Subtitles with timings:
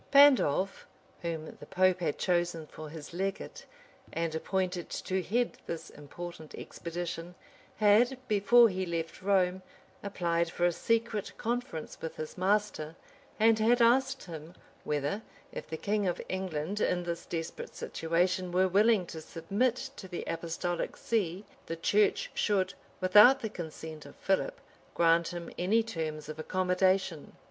[0.09, 0.87] Pandolf,
[1.21, 3.63] whom the pope had chosen for his legate,
[4.11, 7.35] and appointed to head this important expedition,
[7.77, 9.61] had, before he left Rome,
[10.01, 12.95] applied for a secret conference with his master,
[13.39, 18.67] and had asked him, whether, if the king of England, in this desperate situation, were
[18.67, 24.59] willing to submit to the apostolic see, the church should, without the consent of Philip,
[24.95, 27.37] grant him any terms of accommodation.